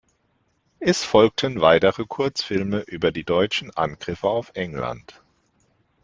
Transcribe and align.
Es 0.79 1.03
folgten 1.03 1.61
weitere 1.61 2.05
Kurzfilme 2.05 2.79
über 2.87 3.11
die 3.11 3.23
deutschen 3.23 3.69
Angriffe 3.77 4.27
auf 4.29 4.49
England. 4.55 5.21